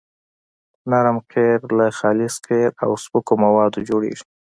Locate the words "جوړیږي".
3.89-4.23